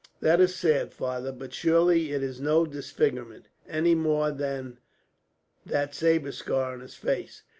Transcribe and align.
"That 0.19 0.41
is 0.41 0.55
sad, 0.55 0.93
father; 0.95 1.31
but 1.31 1.53
surely 1.53 2.11
it 2.11 2.23
is 2.23 2.41
no 2.41 2.65
disfigurement, 2.65 3.45
any 3.69 3.93
more 3.93 4.31
than 4.31 4.79
that 5.63 5.93
sabre 5.93 6.31
scar 6.31 6.73
on 6.73 6.79
his 6.79 6.95
face. 6.95 7.43